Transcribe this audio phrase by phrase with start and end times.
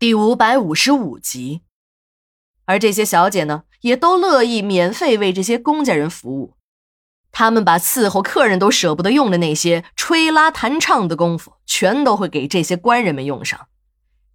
[0.00, 1.62] 第五百五十五集。
[2.66, 6.54] 而这些小姐呢，也都乐意免费为这些公家人服务。
[7.32, 13.66] 他们把伺候客人都舍不得用的那些吹拉弹唱的功夫，全都会给这些官人们用上。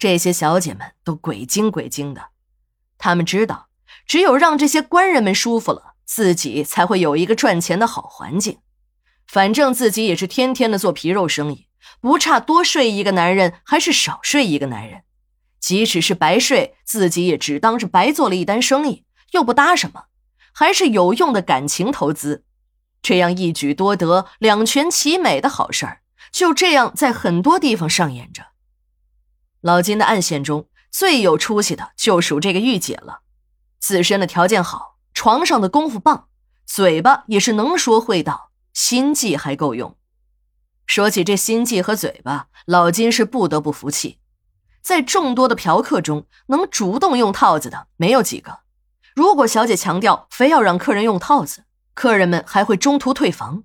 [0.00, 2.30] 这些小姐们都鬼精鬼精的，
[2.98, 3.68] 他们知道，
[4.04, 8.58] 只有让这些官人们舒服了，自己才会有一个赚钱的好环境。
[9.28, 11.68] 反正自己也是天天的做皮肉生意，
[12.00, 15.04] 不差多睡一个男人，还是少睡一个男人。
[15.62, 20.06] 即使是白睡，自己也只当是白做了一单生意，又不搭什么，
[20.52, 22.44] 还是有用的感情投资。
[23.00, 28.48] 这样一举多得、两全其美的好事儿，就这样在很多地方上演着。
[29.60, 33.20] 老金的暗线中最有出息的就属这个玉姐了，
[33.78, 36.26] 自身的条件好，床上的功夫棒，
[36.66, 39.96] 嘴巴也是能说会道，心计还够用。
[40.86, 44.18] 说起这心计和嘴巴，老金是不得不服气。
[44.82, 48.60] 在众多的嫖客中，能主动用套子的没有几个。
[49.14, 53.64] 如果小姐强调非要让客人用套子，客人们还会中途退房。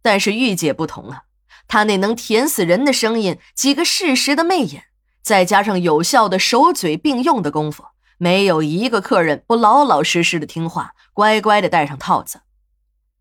[0.00, 1.24] 但是玉姐不同啊，
[1.68, 4.84] 她那能甜死人的声音，几个适时的媚眼，
[5.22, 7.84] 再加上有效的手嘴并用的功夫，
[8.16, 12.42] 没有一个客人不老老实实的听话，乖乖的戴上套子。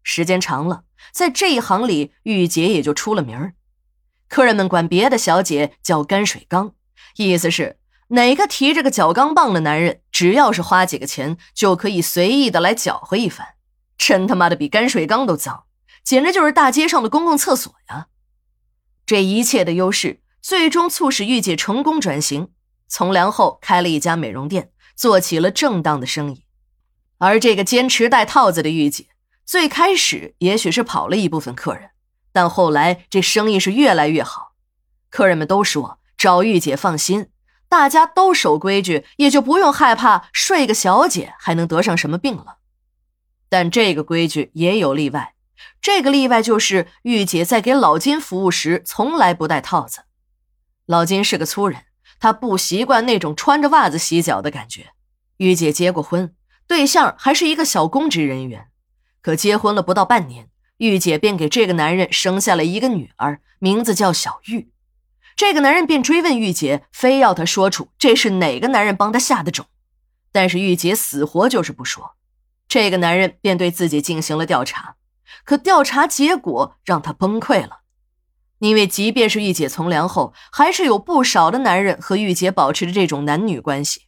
[0.04, 3.56] 时间长了，在这一行里，玉姐也就出了名儿。
[4.30, 6.74] 客人们管别的小姐叫泔水缸。
[7.18, 7.78] 意思是
[8.10, 13.56] 哪个提着个搅缸棒的男人，只要是花几个钱，就可以随意的来搅和一番，
[13.98, 15.64] 真他妈的比泔水缸都脏，
[16.04, 18.08] 简直就是大街上的公共厕所呀！
[19.06, 22.50] 这一切的优势，最终促使玉姐成功转型，
[22.88, 26.46] 从良后开了一家美容店，做起了正当的生意。
[27.18, 29.08] 而这个坚持戴套子的玉姐，
[29.46, 31.90] 最开始也许是跑了一部分客人，
[32.32, 34.54] 但后来这生意是越来越好，
[35.10, 36.00] 客人们都说。
[36.18, 37.28] 找玉姐放心，
[37.68, 42.58] 大家都守规矩，也就不用害怕睡个小姐还能得上什么病了。
[43.50, 45.36] 但这个规矩也有例外，
[45.82, 50.02] 这个例外就是玉姐在给老金服务时从来不戴套子。
[50.86, 51.84] 老金是个粗人，
[52.20, 54.92] 他不习惯那种穿着袜子洗脚的感觉。
[55.38, 56.34] 玉姐结过婚，
[56.68, 58.68] 对象还是一个小公职人员，
[59.22, 64.72] 可结婚了不到半年，玉姐便给这个男人生下了一个女儿，名字叫小玉。
[65.36, 69.66] 这个男人便追问玉洁，非要她说出这是哪个男人帮她下的种，
[70.32, 72.16] 但是玉洁死活就是不说。
[72.68, 74.96] 这个男人便对自己进行了调查，
[75.44, 77.82] 可调查结果让他崩溃了，
[78.60, 84.04] 因为即便是玉姐从良后，还是有不少的男人和玉洁保持着这种男女关系。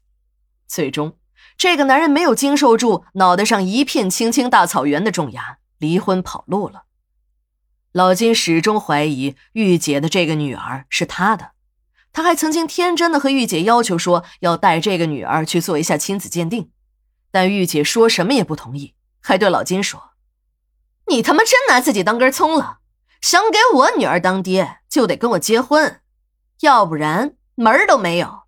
[0.67, 1.17] 最终，
[1.55, 6.85] 这个男人没有经受住脑袋上一片青青大草原的重压，离婚跑路了。
[7.97, 11.53] 老金始终怀疑玉姐的这个女儿是他的，
[12.13, 16.69] 他还曾经天真的和玉姐要求说要带这个女儿去做一下亲子鉴定，
[17.31, 20.11] 但玉姐说什么也不同意，还对老金说
[21.09, 22.77] ：“你他妈真拿自己当根葱了，
[23.19, 26.01] 想给我女儿当爹就得跟我结婚，
[26.59, 28.41] 要不然门儿都没有。”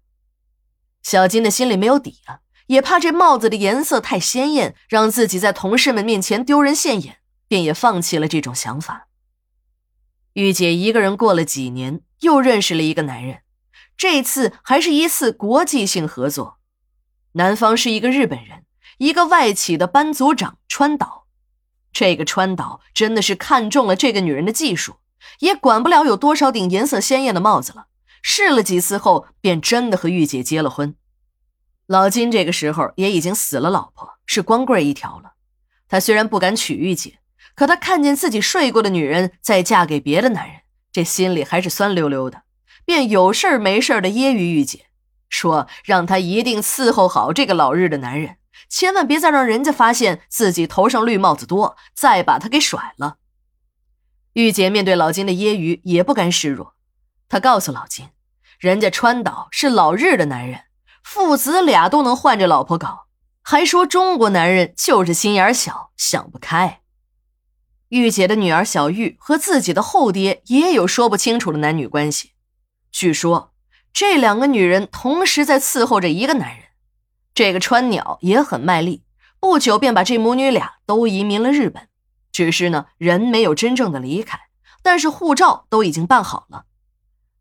[1.02, 7.18] 小金的心里没有底啊，也怕这帽子的颜色太鲜艳，让自己在同事们面前丢人现眼，
[7.48, 9.08] 便也放弃了这种想法。
[10.40, 13.42] 玉姐一个人过了几年，又认识了一个男人，
[13.98, 16.60] 这次还是一次国际性合作。
[17.34, 18.64] 男方是一个日本人，
[19.00, 21.28] 一个外企的班组长川岛。
[21.92, 24.96] 这个川岛真的是看中了这个女人的技术，
[25.40, 27.88] 也管不了有多少顶颜色鲜艳的帽子了。
[28.22, 30.96] 试了几次后，便真的和玉姐结了婚。
[31.86, 35.34] 老金这个时候也已经死了老婆，是光棍一条了。
[35.90, 37.19] 他虽然不敢娶玉姐。
[37.60, 40.62] 可他看见自己睡过的女人再嫁给别的男人，
[40.94, 42.44] 这心里还是酸溜溜的，
[42.86, 44.86] 便有事没事的揶揄玉姐，
[45.28, 48.38] 说让她一定伺候好这个老日的男人，
[48.70, 53.18] 千万别再让人家发现自己头上绿帽子多，再把他给甩了。
[54.32, 56.76] 玉姐面对老金的揶揄也不甘示弱，
[57.28, 58.08] 她告诉老金，
[58.58, 60.62] 人家川岛是老日的男人，
[61.04, 63.08] 父子俩都能换着老婆搞，
[63.44, 66.79] 还说中国男人就是心眼小，想不开。
[67.90, 72.32] 玉姐的女儿小玉和自己的后爹也有说不清楚的男女关系。
[72.92, 73.54] 据说
[73.92, 76.66] 这两个女人同时在伺候着一个男人。
[77.34, 79.04] 这个川鸟也很卖力，
[79.40, 81.88] 不久便把这母女俩都移民了日本。
[82.32, 84.40] 只是呢，人没有真正的离开，
[84.84, 86.66] 但是护照都已经办好了。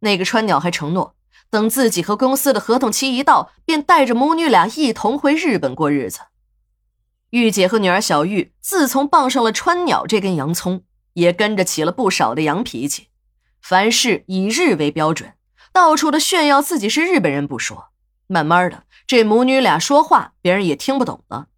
[0.00, 1.16] 那个川鸟还承诺，
[1.50, 6.20] 等自己和公司的合同期一到，便带着母女俩一同回日本过日子。
[7.30, 13.08] 玉姐和女儿小玉自从傍上了川鸟这根洋葱，也跟着起了不少的洋脾气。
[13.60, 15.34] 凡事以日为标准，
[15.70, 17.88] 到处的炫耀自己是日本人不说，
[18.26, 21.48] 慢慢的，这母女俩说话，别人也听不懂了。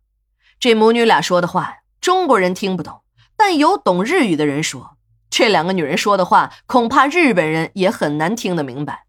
[0.58, 3.02] 这母女俩说的话，中国人听不懂，
[3.36, 4.96] 但有懂日语的人说，
[5.30, 9.04] 这两个女人说的话，恐怕日本人也很难听得明白。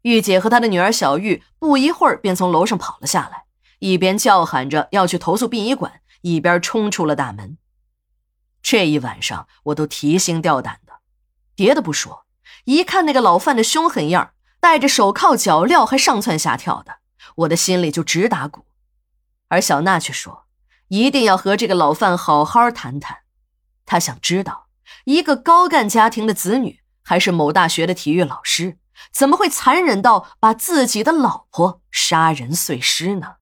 [0.00, 3.44] 玉姐和她的女儿小玉不一会儿便从楼上跑了下来，
[3.82, 7.58] 一边叫喊着要去投诉殡仪馆，一边冲出了大门。
[8.62, 11.00] 这一晚上我都提心吊胆的，
[11.56, 12.24] 别的不说，
[12.66, 16.98] 一看那个老范的凶狠样戴着手铐脚镣还上蹿下跳的，
[17.34, 18.66] 我的心里就直打鼓。
[19.48, 20.44] 而小娜却说，
[20.86, 23.22] 一定要和这个老范好好谈谈。
[23.84, 24.68] 她想知道，
[25.06, 28.78] 一个高干家庭的子女，还是某大学的体育老师，
[29.12, 33.38] 怎么会残忍到把自己的老婆杀人碎尸呢？